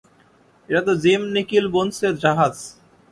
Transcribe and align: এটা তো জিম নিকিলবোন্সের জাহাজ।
এটা 0.69 0.81
তো 0.87 0.93
জিম 1.03 1.21
নিকিলবোন্সের 1.35 2.13
জাহাজ। 2.23 2.55